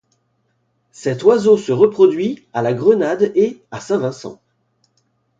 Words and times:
Cet 0.91 1.21
oiseau 1.23 1.57
se 1.57 1.71
reproduit 1.71 2.47
à 2.53 2.63
la 2.63 2.73
Grenade 2.73 3.31
et 3.35 3.61
à 3.69 3.79
Saint-Vincent. 3.79 4.41